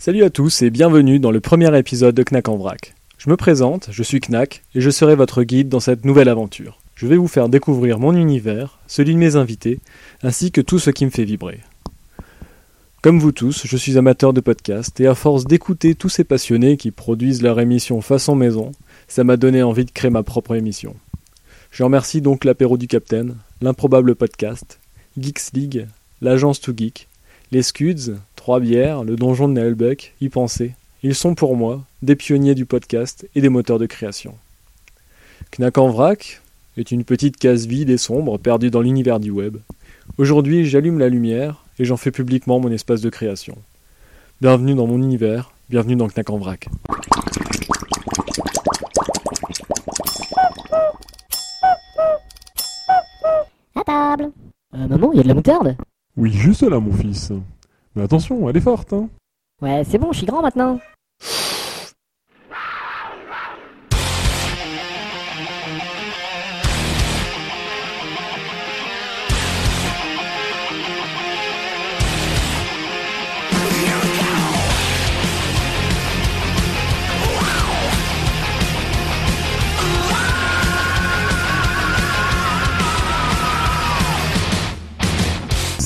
[0.00, 2.94] Salut à tous et bienvenue dans le premier épisode de Knack en vrac.
[3.18, 6.78] Je me présente, je suis Knack et je serai votre guide dans cette nouvelle aventure.
[6.94, 9.78] Je vais vous faire découvrir mon univers, celui de mes invités,
[10.22, 11.60] ainsi que tout ce qui me fait vibrer.
[13.02, 16.78] Comme vous tous, je suis amateur de podcasts et à force d'écouter tous ces passionnés
[16.78, 18.72] qui produisent leur émission façon maison,
[19.06, 20.96] ça m'a donné envie de créer ma propre émission.
[21.70, 24.80] Je remercie donc l'apéro du Capitaine, l'improbable podcast,
[25.18, 25.86] Geeks League,
[26.22, 27.06] l'agence To Geek,
[27.52, 30.72] les Scuds, Trois Bières, le donjon de Nailbuck, y penser.
[31.02, 34.34] Ils sont pour moi des pionniers du podcast et des moteurs de création.
[35.50, 36.40] Knack en vrac
[36.78, 39.58] est une petite case vide et sombre perdue dans l'univers du web.
[40.16, 43.58] Aujourd'hui, j'allume la lumière et j'en fais publiquement mon espace de création.
[44.40, 46.66] Bienvenue dans mon univers, bienvenue dans Knack en vrac.
[53.74, 54.30] À table.
[54.74, 55.76] Euh, maman, il y a de la moutarde
[56.16, 57.32] Oui, juste là, mon fils.
[57.94, 59.08] Mais attention, elle est forte, hein.
[59.62, 60.78] Ouais, c'est bon, je suis grand maintenant.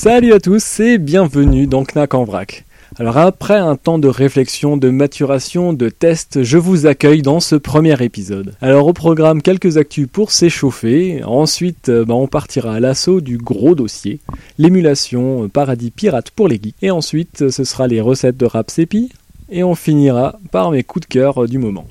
[0.07, 2.63] Salut à tous et bienvenue dans Knack en vrac.
[2.99, 7.55] Alors après un temps de réflexion, de maturation, de test, je vous accueille dans ce
[7.55, 8.53] premier épisode.
[8.61, 13.39] Alors au programme quelques actus pour s'échauffer, ensuite euh, bah, on partira à l'assaut du
[13.39, 14.19] gros dossier,
[14.59, 18.45] l'émulation euh, paradis pirate pour les geeks, et ensuite euh, ce sera les recettes de
[18.45, 19.09] rap sépi,
[19.49, 21.87] et on finira par mes coups de cœur du moment.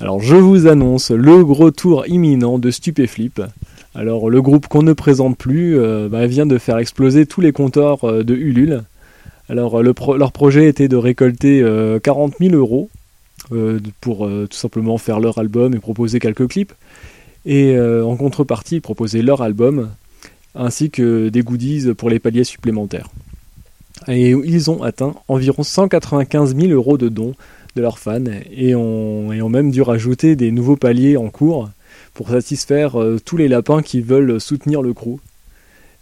[0.00, 3.42] Alors je vous annonce le gros tour imminent de Stupéflip.
[3.94, 7.52] Alors le groupe qu'on ne présente plus euh, bah, vient de faire exploser tous les
[7.52, 8.82] compteurs euh, de Ulule.
[9.48, 12.90] Alors pro- leur projet était de récolter euh, 40 000 euros
[13.52, 16.72] euh, pour euh, tout simplement faire leur album et proposer quelques clips.
[17.46, 19.88] Et euh, en contrepartie, ils proposaient leur album
[20.54, 23.08] ainsi que des goodies pour les paliers supplémentaires.
[24.06, 27.34] Et ils ont atteint environ 195 000 euros de dons
[27.74, 28.20] de leurs fans
[28.52, 31.68] et ont même dû rajouter des nouveaux paliers en cours
[32.18, 35.20] pour satisfaire euh, tous les lapins qui veulent soutenir le crew.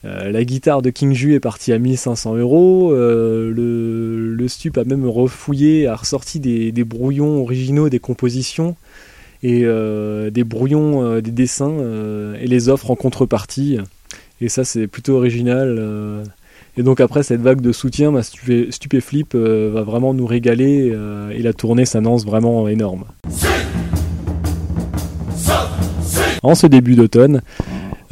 [0.06, 2.91] Euh, la guitare de King Ju est partie à 1500 euros.
[2.91, 8.77] euh, le, stup a même refouillé, a ressorti des, brouillons originaux des compositions
[9.43, 11.75] et des brouillons des dessins
[12.41, 13.78] et les offre en contrepartie.
[14.41, 16.22] Et ça, c'est plutôt original.
[16.77, 20.93] Et donc après cette vague de soutien, Stupé- Stupéflip va vraiment nous régaler
[21.33, 23.04] et la tournée s'annonce vraiment énorme.
[26.43, 27.43] En ce début d'automne,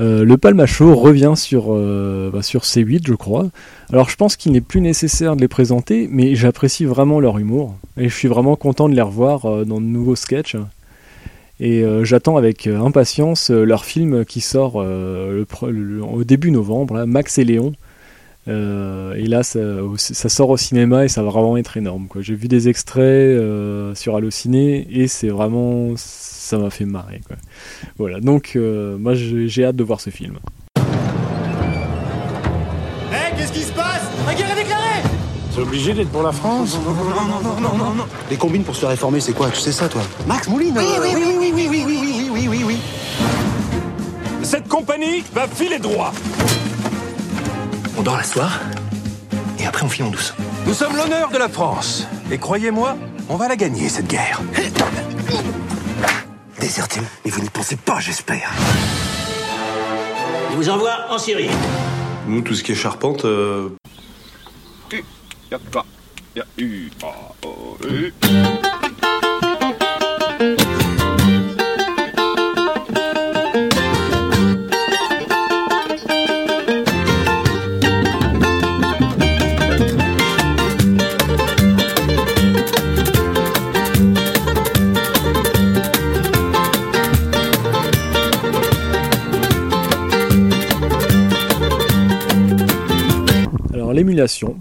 [0.01, 3.49] euh, le Palmacho revient sur, euh, bah, sur C8, je crois.
[3.93, 7.77] Alors je pense qu'il n'est plus nécessaire de les présenter, mais j'apprécie vraiment leur humour.
[7.97, 10.57] Et je suis vraiment content de les revoir euh, dans de nouveaux sketchs.
[11.61, 17.73] Et euh, j'attends avec impatience leur film qui sort au début novembre, Max et Léon.
[18.47, 19.59] Euh, et là, ça,
[19.97, 22.06] ça sort au cinéma et ça va vraiment être énorme.
[22.09, 22.22] quoi.
[22.22, 27.21] J'ai vu des extraits euh, sur Allociné et c'est vraiment, ça m'a fait marrer.
[27.27, 27.37] Quoi.
[27.99, 30.38] Voilà, donc euh, moi j'ai hâte de voir ce film.
[30.77, 30.81] Hé,
[33.37, 34.03] qu'est-ce qui se passe?
[34.27, 35.03] La guerre est déclarée
[35.50, 38.04] C'est obligé d'être pour la France Non, non, non, non, non, non, non.
[38.31, 39.49] Les combines pour se réformer, c'est quoi?
[39.50, 40.03] Tu sais ça, toi?
[40.27, 42.77] Max Mouline Oui, oui, oui, oui, oui, oui, oui, oui, oui, oui, oui.
[44.43, 46.12] Cette compagnie va filer droit
[47.97, 48.60] On dort la soir,
[49.59, 50.34] et après on file en douce.
[50.66, 52.06] Nous sommes l'honneur de la France.
[52.31, 52.97] Et croyez-moi,
[53.28, 54.41] on va la gagner, cette guerre.
[56.60, 58.50] Déserté, mais vous n'y pensez pas, j'espère.
[60.50, 61.50] Je vous envoie en Syrie.
[62.27, 63.71] Nous, tout ce qui est charpente, euh,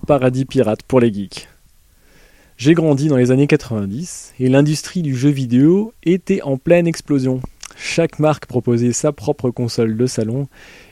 [0.07, 1.47] Paradis pirate pour les geeks.
[2.57, 7.39] J'ai grandi dans les années 90 et l'industrie du jeu vidéo était en pleine explosion.
[7.77, 10.47] Chaque marque proposait sa propre console de salon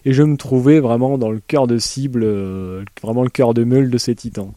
[0.05, 3.65] et je me trouvais vraiment dans le cœur de cible, euh, vraiment le cœur de
[3.65, 4.53] meule de ces titans.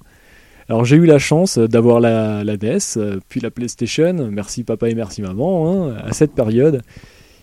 [0.69, 4.89] Alors j'ai eu la chance d'avoir la, la NES, euh, puis la PlayStation, merci papa
[4.89, 6.83] et merci maman, hein, à cette période.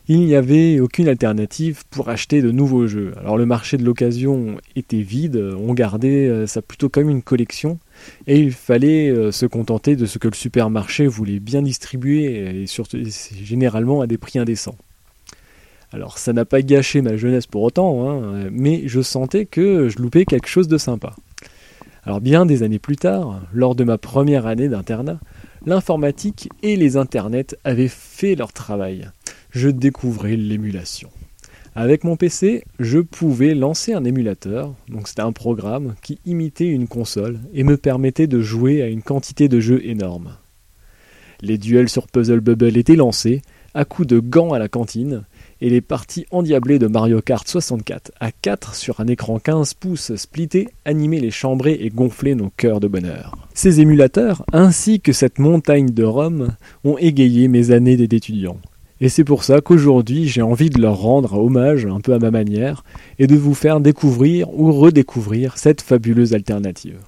[0.08, 3.14] Il n'y avait aucune alternative pour acheter de nouveaux jeux.
[3.20, 7.80] Alors le marché de l'occasion était vide, on gardait euh, ça plutôt comme une collection,
[8.28, 12.68] et il fallait euh, se contenter de ce que le supermarché voulait bien distribuer, et
[12.68, 12.98] surtout
[13.44, 14.76] généralement à des prix indécents.
[15.94, 20.00] Alors ça n'a pas gâché ma jeunesse pour autant, hein, mais je sentais que je
[20.00, 21.16] loupais quelque chose de sympa.
[22.04, 25.20] Alors bien des années plus tard, lors de ma première année d'internat,
[25.66, 29.12] l'informatique et les internets avaient fait leur travail.
[29.52, 31.10] Je découvrais l'émulation.
[31.76, 36.88] Avec mon PC, je pouvais lancer un émulateur, donc c'était un programme qui imitait une
[36.88, 40.38] console et me permettait de jouer à une quantité de jeux énorme.
[41.42, 43.42] Les duels sur Puzzle Bubble étaient lancés,
[43.74, 45.24] à coups de gants à la cantine,
[45.60, 50.16] et les parties endiablées de Mario Kart 64 à 4 sur un écran 15 pouces
[50.16, 53.38] splitté animaient les chambrées et gonflaient nos cœurs de bonheur.
[53.54, 56.56] Ces émulateurs, ainsi que cette montagne de Rome,
[56.86, 58.58] ont égayé mes années d'étudiant.
[59.02, 62.30] Et c'est pour ça qu'aujourd'hui j'ai envie de leur rendre hommage un peu à ma
[62.30, 62.84] manière
[63.18, 67.00] et de vous faire découvrir ou redécouvrir cette fabuleuse alternative.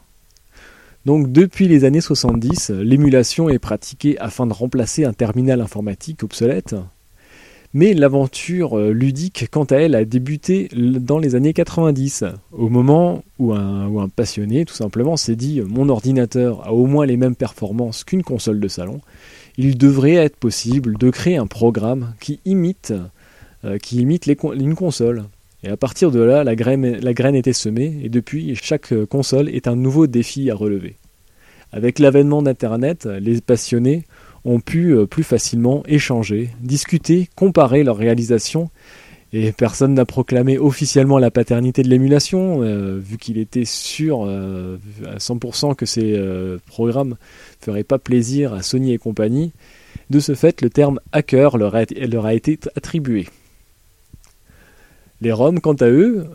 [1.05, 6.75] Donc depuis les années 70, l'émulation est pratiquée afin de remplacer un terminal informatique obsolète,
[7.73, 13.23] mais l'aventure euh, ludique, quant à elle, a débuté dans les années 90, au moment
[13.39, 18.03] où un, passionné, tout simplement, s'est dit mon ordinateur a au moins les mêmes performances
[18.03, 19.01] qu'une console de salon.
[19.57, 22.93] Il devrait être possible de créer un programme qui imite,
[23.65, 23.77] euh,
[24.55, 25.25] une console.
[25.63, 29.75] Et à partir de là, la graine, était semée, et depuis, chaque console est un
[29.75, 30.95] nouveau défi à relever.
[31.71, 34.03] Avec l'avènement d'Internet, les passionnés
[34.45, 38.69] ont pu euh, plus facilement échanger, discuter, comparer leurs réalisations.
[39.33, 44.77] Et personne n'a proclamé officiellement la paternité de l'émulation, euh, vu qu'il était sûr euh,
[45.07, 46.21] à 100% que ces
[46.67, 47.15] programmes ne
[47.65, 49.51] feraient pas plaisir à Sony et compagnie.
[50.11, 53.27] De ce fait, le terme hacker leur a, été attribué.
[55.21, 56.27] Les ROM, quant à eux,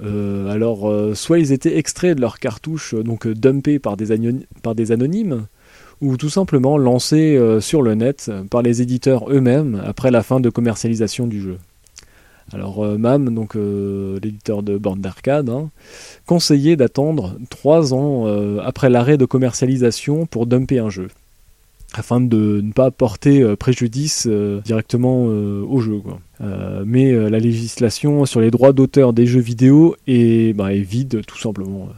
[0.49, 5.47] alors soit ils étaient extraits de leur cartouche, donc dumpés par des, anonymes,
[6.00, 10.41] ou tout simplement lancé euh, sur le net par les éditeurs eux-mêmes après la fin
[10.41, 11.59] de commercialisation du jeu.
[12.53, 15.71] Alors euh, MAM, donc euh, l'éditeur de bornes d'arcade, hein,
[16.27, 18.27] conseillait d'attendre 3 ans
[18.65, 21.09] après l'arrêt de commercialisation pour dumper un jeu,
[21.95, 24.27] afin de ne pas porter préjudice
[24.65, 26.00] directement au jeu.
[26.85, 31.89] mais la législation sur les droits d'auteur des jeux vidéo est, bah, vide tout simplement.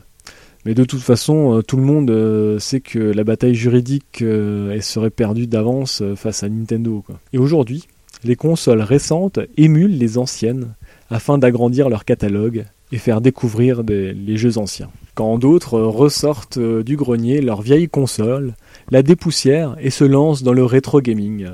[0.65, 4.79] Mais de toute façon, euh, tout le monde euh, sait que la bataille juridique euh,
[4.81, 7.03] serait perdue d'avance face à Nintendo.
[7.33, 7.89] Et aujourd'hui,
[8.25, 10.75] les consoles récentes émulent les anciennes
[11.11, 14.91] afin d'agrandir leur catalogue et faire découvrir les jeux anciens.
[15.15, 18.55] Quand d'autres ressortent du grenier leurs vieilles consoles,
[18.91, 21.49] la dépoussière et se lancent dans le rétro gaming.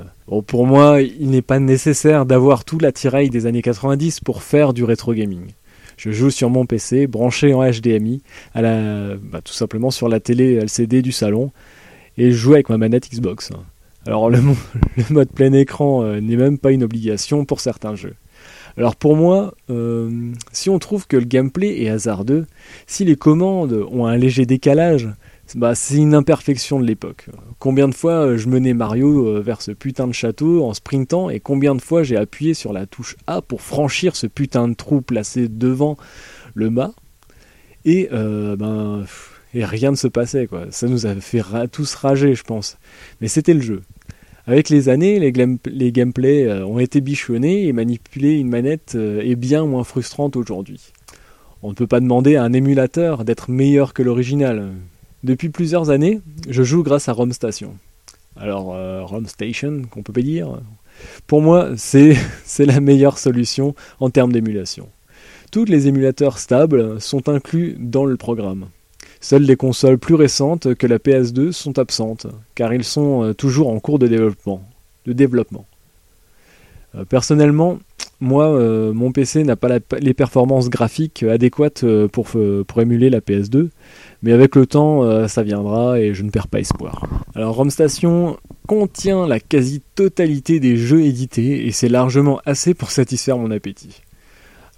[0.47, 4.83] Pour moi, il n'est pas nécessaire d'avoir tout l'attirail des années 90 pour faire du
[4.83, 5.51] rétro gaming.
[5.97, 8.21] Je joue sur mon PC, branché en HDMI,
[8.53, 11.51] à la, bah, tout simplement sur la télé LCD du salon,
[12.17, 13.51] et je joue avec ma manette Xbox.
[14.05, 14.39] Alors le,
[15.09, 18.15] mode plein écran euh, n'est même pas une obligation pour certains jeux.
[18.77, 22.45] Alors pour moi, euh, si on trouve que le gameplay est hasardeux,
[22.85, 25.09] si les commandes ont un léger décalage,
[25.55, 27.29] bah, c'est une imperfection de l'époque.
[27.57, 31.39] Combien de fois euh, je menais Mario vers ce putain de château en sprintant et
[31.39, 35.01] combien de fois j'ai appuyé sur la touche A pour franchir ce putain de trou
[35.01, 35.97] placé devant
[36.53, 36.93] le mât
[37.85, 39.05] et ben
[39.57, 40.65] et rien ne se passait quoi.
[40.71, 42.77] Ça nous a fait tous rager je pense.
[43.21, 43.81] Mais c'était le jeu.
[44.45, 49.83] Avec les années, les, gameplays ont été bichonnés et manipuler une manette est bien moins
[49.83, 50.93] frustrante aujourd'hui.
[51.63, 54.69] On ne peut pas demander à un émulateur d'être meilleur que l'original.
[55.23, 57.75] Depuis plusieurs années, je joue grâce à ROM Station.
[58.39, 60.61] Alors, euh, Station, qu'on peut pas dire.
[61.25, 62.15] Pour moi, c'est
[62.59, 64.89] la meilleure solution en termes d'émulation.
[65.51, 68.67] Tous les émulateurs stables sont inclus dans le programme.
[69.29, 73.67] Seules les consoles plus récentes que la PS2 sont absentes, car ils sont euh, toujours
[73.67, 75.65] en cours de développement.
[76.95, 77.77] Euh, personnellement,
[78.21, 78.57] moi,
[78.93, 82.29] mon PC n'a pas les performances graphiques adéquates pour,
[82.77, 83.67] émuler la PS2,
[84.23, 87.05] mais avec le temps, euh, ça viendra et je ne perds pas espoir.
[87.35, 93.37] Alors ROM Station contient la quasi-totalité des jeux édités et c'est largement assez pour satisfaire
[93.37, 94.03] mon appétit.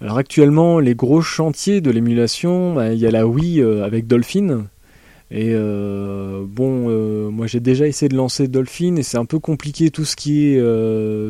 [0.00, 4.06] Alors actuellement, les gros chantiers de l'émulation, bah, il y a la Wii euh, avec
[4.06, 4.66] Dolphin.
[5.30, 9.90] Et euh, bon, moi j'ai déjà essayé de lancer Dolphin et c'est un peu compliqué
[9.90, 10.58] tout ce qui est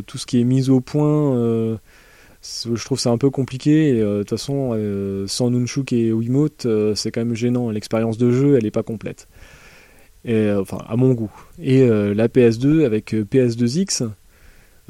[0.07, 1.79] tout ce qui est mis au point
[2.43, 4.01] je trouve ça un peu compliqué.
[4.01, 7.71] Euh, de toute façon, euh, sans Nunchuk et Wiimote, euh, c'est quand même gênant.
[7.71, 9.29] L'expérience de jeu, elle n'est pas complète.
[10.27, 11.33] Enfin, à mon goût.
[11.59, 14.11] Et la PS2 avec PS2X,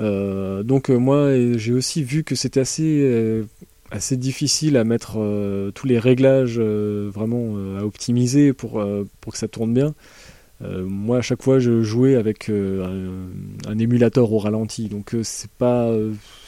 [0.00, 3.44] Euh, donc euh, moi j'ai aussi vu que c'était assez euh,
[3.90, 8.82] assez difficile à mettre euh, tous les réglages euh, vraiment euh, à optimiser pour
[9.20, 9.94] pour que ça tourne bien.
[10.62, 15.90] Moi à chaque fois je jouais avec un, émulateur au ralenti donc c'est pas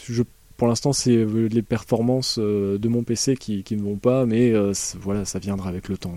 [0.04, 0.22] je
[0.58, 4.52] pour l'instant, c'est les performances de mon PC qui, qui ne vont pas, mais
[5.00, 6.14] voilà, ça viendra avec le temps.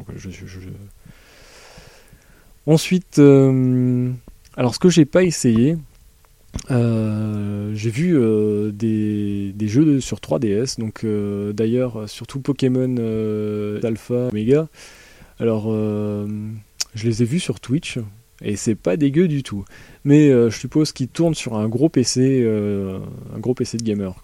[2.68, 5.78] Ensuite, alors ce que j'ai pas essayé,
[6.72, 12.96] euh, j'ai vu euh, des, jeux sur 3DS, donc euh, d'ailleurs surtout Pokémon
[13.84, 14.68] Alpha, Omega.
[15.40, 18.00] Alors, je les ai vus sur Twitch
[18.42, 19.66] et c'est pas dégueu du tout.
[20.06, 24.16] Mais je suppose qu'ils tournent sur un gros PC, un gros PC de gamer.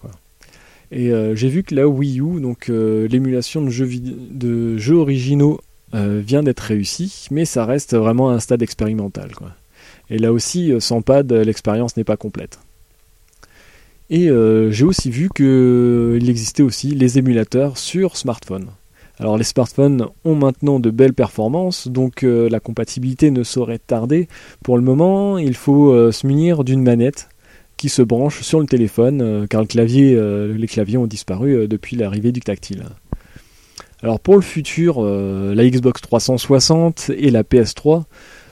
[0.90, 5.60] Et j'ai vu que la Wii U, donc l'émulation de jeux, originaux
[5.92, 9.32] vient d'être réussie, mais ça reste vraiment à un stade expérimental.
[10.12, 12.60] Et là aussi, euh, sans pad, l'expérience n'est pas complète.
[14.10, 18.66] Et euh, j'ai aussi vu qu'il existait aussi les émulateurs sur smartphone.
[19.18, 24.28] Alors les smartphones ont maintenant de belles performances, donc euh, la compatibilité ne saurait tarder.
[24.62, 27.28] Pour le moment, il faut euh, se munir d'une manette
[27.78, 31.54] qui se branche sur le téléphone, euh, car le clavier, euh, les claviers ont disparu
[31.54, 32.84] euh, depuis l'arrivée du tactile.
[34.02, 38.02] Alors pour le futur, euh, la Xbox 360 et la PS3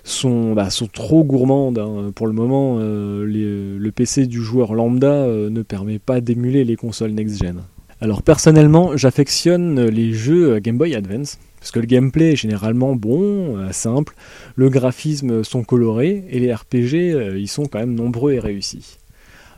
[0.05, 1.79] sont, bah, sont trop gourmandes.
[1.79, 2.13] hein.
[2.15, 6.77] Pour le moment, euh, le PC du joueur lambda euh, ne permet pas d'émuler les
[6.77, 7.63] consoles next-gen.
[8.01, 13.59] Alors personnellement, j'affectionne les jeux Game Boy Advance, parce que le gameplay est généralement bon,
[13.59, 14.15] euh, simple,
[14.57, 18.99] le graphisme sont colorés, et les RPG, ils sont quand même nombreux et réussis.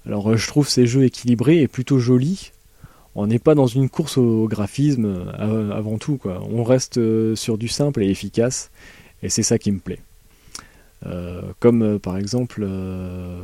[0.07, 2.51] Alors je trouve ces jeux équilibrés et plutôt jolis.
[3.15, 6.19] On n'est pas dans une course au graphisme avant tout.
[6.51, 6.99] On reste
[7.37, 8.73] sur du simple et efficace,
[9.23, 10.01] et c'est ça qui me plaît.
[11.07, 13.41] Euh, comme euh, par exemple, euh,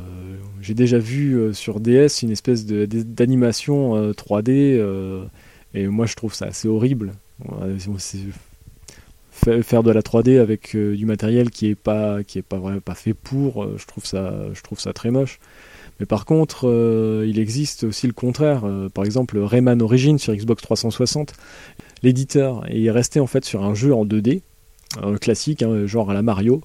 [0.61, 5.25] j'ai déjà vu sur DS une espèce d'animation euh, 3D, euh,
[5.73, 7.13] et moi je trouve ça assez horrible.
[9.61, 13.85] Faire de la 3D avec du matériel qui est pas pas pas fait pour, je
[13.85, 15.39] trouve ça je trouve ça très moche.
[15.99, 16.65] Mais par contre,
[17.25, 18.63] il existe aussi le contraire.
[18.93, 21.33] Par exemple, Rayman Origins sur Xbox 360,
[22.03, 24.41] l'éditeur est resté en fait sur un jeu en 2D
[25.03, 26.61] euh, classique, hein, genre à la Mario,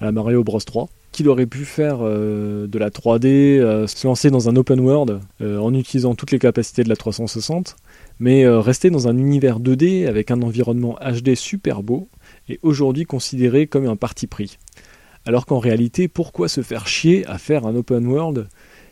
[0.00, 4.06] à la Mario Bros 3, qu'il aurait pu faire euh, de la 3D, euh, se
[4.06, 7.76] lancer dans un open world euh, en utilisant toutes les capacités de la 360,
[8.20, 12.08] mais rester dans un univers 2D avec un environnement HD super beau
[12.48, 14.58] et aujourd'hui considéré comme un parti pris.
[15.24, 18.48] Alors qu'en réalité, pourquoi se faire chier à faire un open world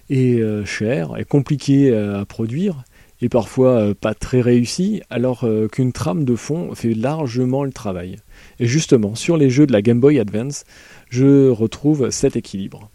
[0.09, 2.85] et cher et compliqué à produire
[3.21, 7.73] et parfois euh, pas très réussi alors euh, qu'une trame de fond fait largement le
[7.73, 8.17] travail.
[8.61, 10.65] Et justement, sur les jeux de la Game Boy Advance,
[11.09, 12.91] je retrouve cet équilibre.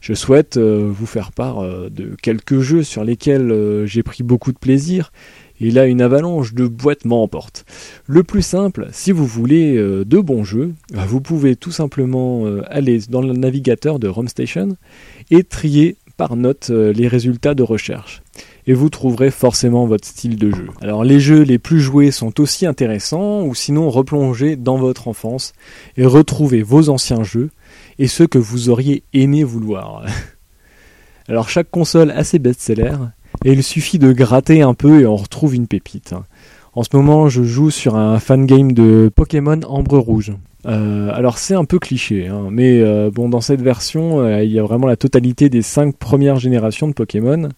[0.00, 4.58] Je souhaite euh, vous faire part de quelques jeux sur lesquels j'ai pris beaucoup de
[4.58, 5.12] plaisir
[5.60, 7.64] et là une avalanche de boîtes m'emporte.
[8.06, 13.20] Le plus simple, si vous voulez de bons jeux, vous pouvez tout simplement aller dans
[13.20, 14.76] le navigateur de RomStation
[15.30, 18.22] et trier par note les résultats de recherche.
[18.70, 20.68] Et vous trouverez forcément votre style de jeu.
[20.80, 25.54] Alors les jeux les plus joués sont aussi intéressants, ou sinon replongez dans votre enfance
[25.96, 27.50] et retrouvez vos anciens jeux
[27.98, 30.04] et ceux que vous auriez aimé vouloir.
[31.28, 33.10] Alors chaque console a ses best-sellers,
[33.44, 36.14] et il suffit de gratter un peu et on retrouve une pépite.
[36.72, 40.32] En ce moment, je joue sur un fangame de Pokémon Ambre Rouge.
[40.66, 44.52] Euh, alors c'est un peu cliché, hein, mais euh, bon, dans cette version, euh, il
[44.52, 47.48] y a vraiment la totalité des cinq premières générations de Pokémon.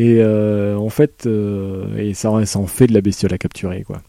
[0.00, 4.00] Et euh, en fait, euh, et ça, en fait de la bestiole à capturer, quoi.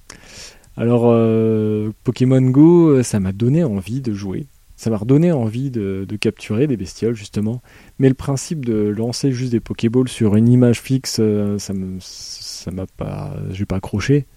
[0.77, 4.47] Alors, euh, Pokémon Go, ça m'a donné envie de jouer.
[4.77, 7.61] Ça m'a redonné envie de, capturer des bestioles, justement.
[7.99, 11.19] Mais le principe de lancer juste des Pokéballs sur une image fixe,
[11.57, 14.27] ça me, ça m'a pas, j'ai pas accroché.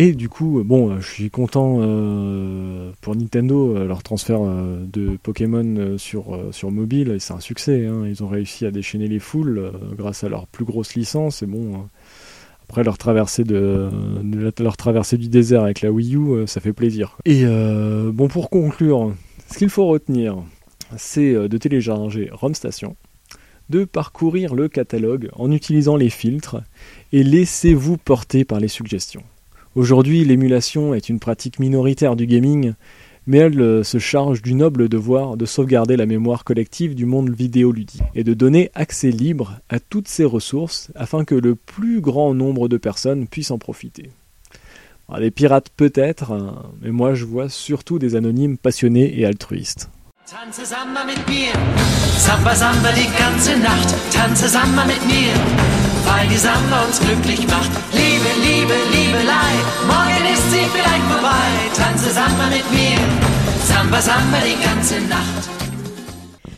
[0.00, 4.84] Et du coup, bon, euh, je suis content euh, pour Nintendo, euh, leur transfert euh,
[4.86, 7.84] de Pokémon euh, sur, euh, sur mobile, c'est un succès.
[7.86, 8.04] hein.
[8.06, 11.42] Ils ont réussi à déchaîner les foules euh, grâce à leur plus grosse licence.
[11.42, 11.78] Et bon, euh,
[12.68, 13.88] après leur traversée, de,
[14.60, 17.18] leur traversée du désert avec la Wii U, euh, ça fait plaisir.
[17.24, 19.12] Et euh, bon, pour conclure,
[19.50, 20.36] ce qu'il faut retenir,
[20.96, 22.94] c'est euh, de télécharger ROM Station,
[23.68, 26.58] de parcourir le catalogue en utilisant les filtres,
[27.12, 29.24] et laissez-vous porter par les suggestions.
[29.78, 32.72] Aujourd'hui, l'émulation est une pratique minoritaire du gaming,
[33.28, 37.30] mais elle euh, se charge du noble devoir de sauvegarder la mémoire collective du monde
[37.30, 42.34] vidéoludique et de donner accès libre à toutes ces ressources afin que le plus grand
[42.34, 44.10] nombre de personnes puissent en profiter.
[45.16, 49.90] Les pirates peut-être, hein, mais moi je vois surtout des anonymes passionnés et altruistes.
[56.08, 56.28] Weil.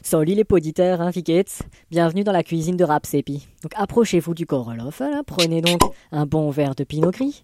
[0.02, 3.46] Salut les poditeurs, hein, Fiquettes Bienvenue dans la cuisine de Rapsepi.
[3.62, 5.80] Donc approchez-vous du Koroloff, hein, prenez donc
[6.12, 7.42] un bon verre de Pinot Gris.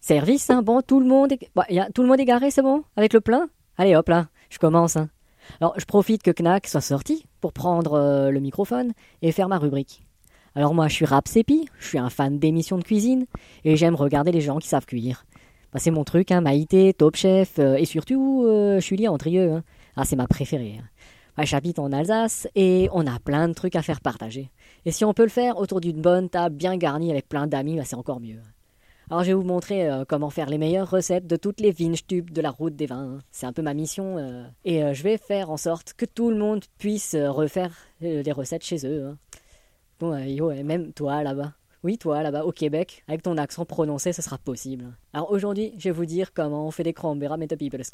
[0.00, 1.50] Service, hein, bon, tout le monde est...
[1.54, 2.84] Bah, y a, tout le monde est garé, c'est bon?
[2.96, 3.48] Avec le plein?
[3.78, 4.96] Allez hop là, je commence.
[4.96, 5.08] Hein.
[5.60, 9.58] Alors je profite que Knack soit sorti pour prendre euh, le microphone et faire ma
[9.58, 10.04] rubrique.
[10.54, 13.26] Alors moi je suis Rapsepi, je suis un fan d'émissions de cuisine
[13.64, 15.24] et j'aime regarder les gens qui savent cuire.
[15.72, 19.52] Bah, c'est mon truc, hein, Maïté, Top Chef euh, et surtout euh, Julie Andrieux.
[19.52, 19.64] Hein.
[19.96, 20.76] Ah c'est ma préférée.
[20.78, 20.84] Hein.
[21.38, 24.50] Ouais, J'habite en Alsace et on a plein de trucs à faire partager.
[24.84, 27.76] Et si on peut le faire autour d'une bonne table bien garnie avec plein d'amis,
[27.76, 28.40] bah, c'est encore mieux.
[29.10, 32.30] Alors je vais vous montrer euh, comment faire les meilleures recettes de toutes les vinchtubes
[32.30, 33.18] de la route des vins.
[33.30, 34.18] C'est un peu ma mission.
[34.18, 38.64] euh, et je vais faire en sorte que tout le monde puisse refaire les recettes
[38.64, 39.06] chez eux.
[39.06, 39.16] hein.
[40.10, 41.54] Euh, et même toi là-bas.
[41.84, 44.96] Oui, toi là-bas au Québec, avec ton accent prononcé, ce sera possible.
[45.12, 47.90] Alors aujourd'hui, je vais vous dire comment on fait des cranberries de people's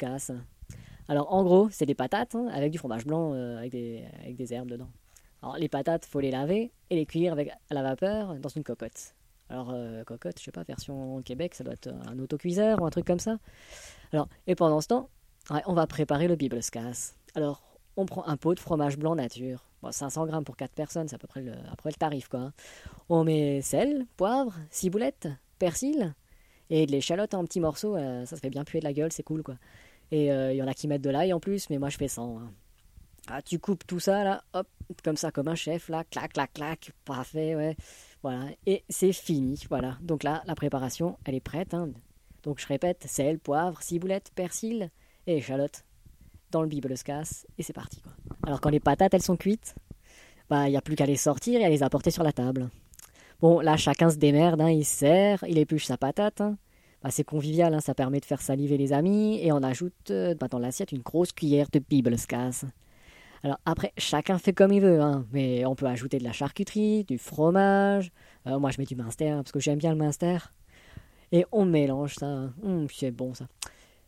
[1.07, 4.69] Alors en gros, c'est des patates hein, avec du fromage blanc euh, avec, des, herbes
[4.69, 4.89] dedans.
[5.41, 8.63] Alors les patates, faut les laver et les cuire avec à la vapeur dans une
[8.63, 9.15] cocotte.
[9.49, 12.91] Alors euh, cocotte, je sais pas, version Québec, ça doit être un autocuiseur ou un
[12.91, 13.39] truc comme ça.
[14.13, 15.09] Alors et pendant ce temps,
[15.65, 17.15] on va préparer le Bibelskas.
[17.33, 17.63] Alors
[17.97, 19.68] on prend un pot de fromage blanc nature.
[19.81, 22.39] Bon, 500 grammes pour 4 personnes, c'est à peu près le, le tarif quoi.
[22.39, 22.53] hein.
[23.09, 26.13] On met sel, poivre, ciboulette, persil
[26.69, 27.95] et de l'échalote en petits morceaux.
[27.95, 29.55] euh, ça se fait bien puer de la gueule, c'est cool quoi.
[30.11, 32.07] Et il y en a qui mettent de l'ail en plus, mais moi je fais
[32.07, 32.39] sans.
[32.39, 32.51] hein.
[33.27, 34.67] Ah, tu coupes tout ça là, hop,
[35.03, 37.77] comme ça, comme un chef là, clac, clac, clac, parfait, ouais.
[38.23, 39.97] Voilà, et c'est fini, voilà.
[40.01, 41.73] Donc là, la préparation, elle est prête.
[41.75, 41.91] hein.
[42.43, 44.89] Donc je répète, sel, poivre, ciboulette, persil
[45.27, 45.85] et échalote
[46.51, 48.13] dans le bibelescas, et c'est parti quoi.
[48.45, 49.75] Alors quand les patates elles sont cuites,
[50.49, 52.69] bah il n'y a plus qu'à les sortir et à les apporter sur la table.
[53.41, 56.41] Bon, là chacun se démerde, hein, il se sert, il épluche sa patate.
[56.41, 56.57] hein.
[57.01, 60.35] Bah, c'est convivial, hein, ça permet de faire saliver les amis, et on ajoute euh,
[60.35, 62.65] bah, dans l'assiette une grosse cuillère de bibelescas.
[63.41, 67.05] Alors après, chacun fait comme il veut, hein, mais on peut ajouter de la charcuterie,
[67.05, 68.11] du fromage.
[68.47, 70.51] Euh, moi, je mets du minster parce que j'aime bien le minster.
[71.31, 72.25] Et on mélange ça.
[72.25, 72.53] hein.
[72.63, 73.45] Hum, c'est bon ça.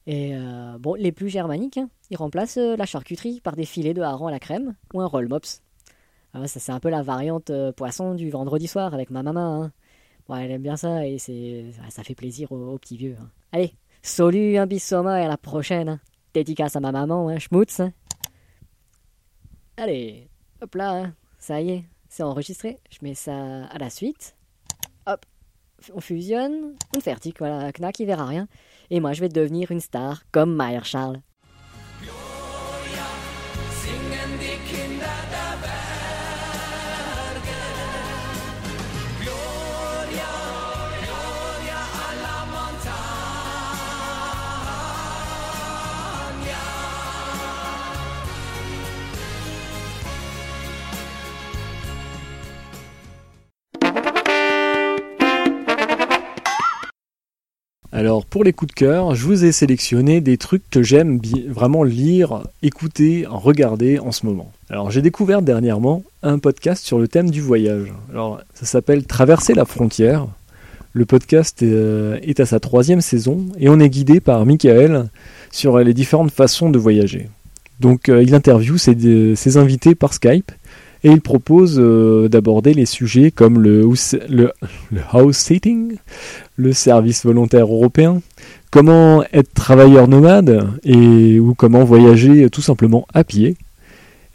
[0.08, 3.94] Et euh, bon, les plus germaniques, hein, ils remplacent euh, la charcuterie par des filets
[3.94, 5.62] de hareng à la crème ou un roll mops.
[6.34, 9.64] Ah ça c'est un peu la variante euh, poisson du vendredi soir avec ma maman.
[9.64, 9.72] Hein.
[10.28, 13.18] Bon, elle aime bien ça et c'est ça fait plaisir aux, aux petits vieux.
[13.20, 13.30] hein.
[13.52, 16.00] Allez, salut un bisoma et à la prochaine.
[16.34, 17.82] Dédicace à ma maman, hein, schmutz.
[19.78, 20.30] Allez,
[20.62, 22.80] hop là, ça y est, c'est enregistré.
[22.90, 24.36] Je mets ça à la suite.
[25.94, 28.48] On fusionne, on fertig, voilà, Knack il verra rien.
[28.90, 31.22] Et moi je vais devenir une star comme Mayer Charles.
[58.12, 61.82] Alors pour les coups de cœur, je vous ai sélectionné des trucs que j'aime vraiment
[61.84, 64.52] lire, écouter, regarder en ce moment.
[64.70, 67.88] Alors j'ai découvert dernièrement un podcast sur le thème du voyage.
[68.10, 70.28] Alors ça s'appelle Traverser la frontière.
[70.92, 75.08] Le podcast euh, est à sa troisième saison et on est guidé par Michael
[75.50, 77.30] sur les différentes façons de voyager.
[77.80, 80.52] Donc euh, il interviewe ses, ses invités par Skype
[81.04, 84.52] et il propose euh, d'aborder les sujets comme le, house- le,
[85.12, 85.96] house sitting,
[86.56, 88.22] le service volontaire européen,
[88.70, 93.56] comment être travailleur nomade et ou comment voyager euh, tout simplement à pied.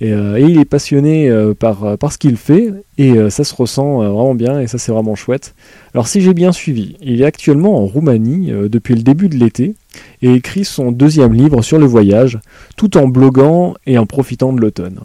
[0.00, 4.35] Et, euh, il est passionné par, par ce qu'il fait et ça se ressent vraiment
[4.35, 5.55] bien et ça c'est vraiment chouette.
[5.94, 9.74] Alors si j'ai bien suivi, il est actuellement en Roumanie depuis le début de l'été
[10.20, 12.38] et écrit son deuxième livre sur le voyage
[12.76, 14.98] tout en bloguant et en profitant de l'automne.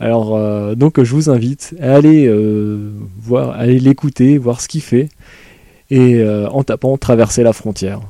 [0.00, 2.90] Alors euh, donc je vous invite à aller euh,
[3.32, 5.08] à aller l'écouter, voir ce qu'il fait
[5.90, 8.00] et euh, en tapant traverser la frontière.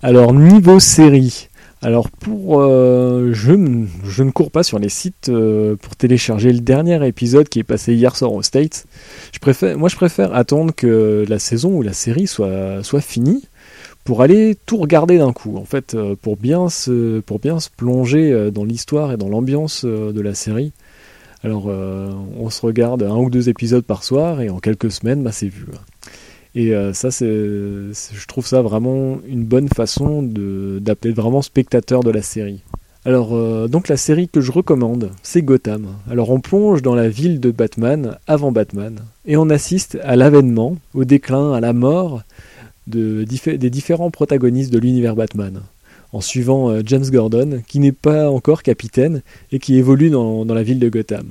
[0.00, 1.48] Alors niveau série,
[1.82, 5.28] alors pour je, ne cours pas sur les sites
[5.82, 8.86] pour télécharger le dernier épisode qui est passé hier soir au States.
[9.76, 13.42] Moi je préfère attendre que la saison ou la série soit finie
[14.08, 15.58] pour aller tout regarder d'un coup.
[15.58, 19.28] En fait, euh, pour bien se pour bien se plonger euh, dans l'histoire et dans
[19.28, 20.72] l'ambiance euh, de la série.
[21.44, 25.30] Alors, on se regarde un ou deux épisodes par soir et en quelques semaines, bah,
[25.30, 25.66] c'est vu.
[26.56, 32.10] Et euh, ça, c'est, je trouve ça vraiment une bonne façon d'appeler vraiment spectateur de
[32.10, 32.62] la série.
[33.04, 35.86] Alors, donc la série que je recommande, c'est Gotham.
[36.10, 40.76] Alors, on plonge dans la ville de Batman avant Batman, et on assiste à l'avènement,
[40.92, 42.22] au déclin, à la mort
[42.88, 45.62] des différents protagonistes de l'univers Batman,
[46.12, 49.22] en suivant euh, James Gordon, qui n'est pas encore capitaine
[49.52, 51.26] et qui évolue dans, la ville de Gotham.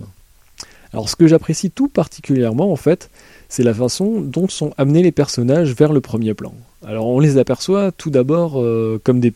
[0.94, 3.10] Alors, ce que j'apprécie tout particulièrement, en fait,
[3.50, 6.54] c'est la façon dont sont amenés les personnages vers le premier plan.
[6.86, 9.34] Alors on les aperçoit tout d'abord euh, comme, des,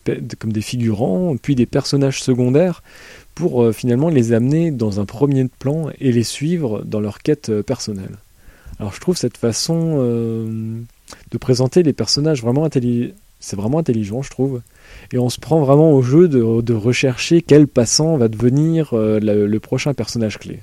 [0.60, 2.82] figurants, puis des personnages secondaires,
[3.34, 7.62] pour euh, finalement les amener dans un premier plan et les suivre dans leur quête
[7.62, 8.16] personnelle.
[8.78, 9.98] Alors je trouve cette façon
[11.30, 14.62] de présenter les personnages vraiment intelligents, c'est vraiment intelligent je trouve,
[15.12, 19.60] et on se prend vraiment au jeu de, rechercher quel passant va devenir euh, le-
[19.60, 20.60] prochain personnage clé.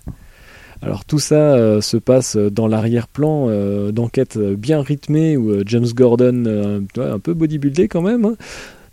[0.81, 5.87] Alors tout ça euh, se passe dans l'arrière-plan euh, d'enquête bien rythmée où euh, James
[5.93, 8.35] Gordon, un peu bodybuildé quand même, hein,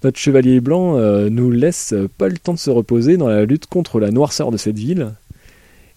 [0.02, 0.98] notre chevalier blanc
[1.30, 4.56] nous laisse pas le temps de se reposer dans la lutte contre la noirceur de
[4.56, 5.12] cette ville.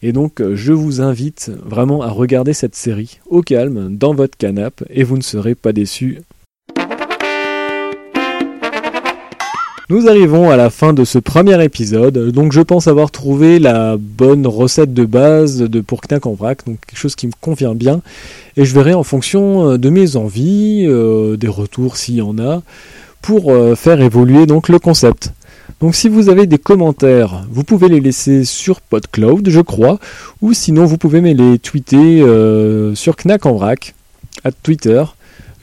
[0.01, 4.37] Et donc euh, je vous invite vraiment à regarder cette série au calme, dans votre
[4.37, 6.19] canapé, et vous ne serez pas déçus.
[9.89, 13.97] Nous arrivons à la fin de ce premier épisode, donc je pense avoir trouvé la
[13.97, 17.73] bonne recette de base de pour Knack en vrac, donc quelque chose qui me convient
[17.73, 18.01] bien,
[18.55, 22.37] et je verrai en fonction euh, de mes envies, euh, des retours s'il y en
[22.37, 22.61] a,
[23.21, 25.33] pour faire évoluer donc le concept.
[25.79, 29.99] Donc si vous avez des commentaires, vous pouvez les laisser sur PodCloud, je crois,
[30.41, 33.95] ou sinon vous pouvez me les tweeter euh, sur Knack en vrac,
[34.43, 35.03] à Twitter.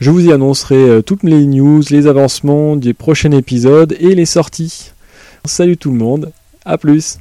[0.01, 4.27] Je vous y annoncerai euh, toutes les news, les avancements des prochains épisodes et les
[4.27, 4.93] sorties.
[5.45, 6.33] Salut tout le monde,
[6.65, 7.19] à plus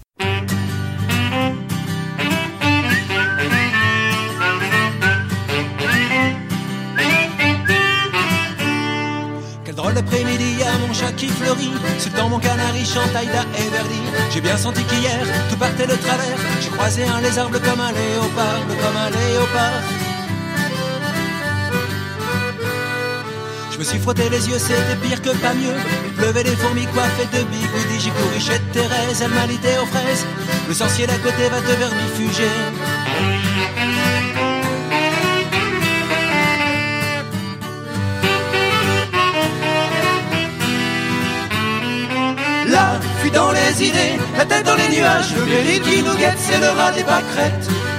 [9.95, 11.71] d'après-midi, à mon chat qui fleurit.
[11.97, 14.01] C'est dans mon canari chante Aïda et Verdi.
[14.31, 16.37] J'ai bien senti qu'hier, tout partait de travers.
[16.61, 19.81] J'ai croisé un lézard bleu comme un léopard, bleu comme un léopard.
[23.71, 25.77] Je me suis frotté les yeux, c'était pire que pas mieux.
[26.07, 27.99] Il pleuvait des fourmis coiffées de bigoudis.
[27.99, 30.25] J'ai couru chez Thérèse, elle m'a aux fraises.
[30.67, 32.55] Le sorcier d'à côté va te vermifuger.
[43.77, 43.91] Les
[44.37, 45.35] la tête dans les nuages.
[45.35, 47.94] Le péril qui nous guette, c'est le rat des pâquerettes.